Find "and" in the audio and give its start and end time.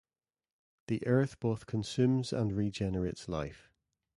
2.33-2.51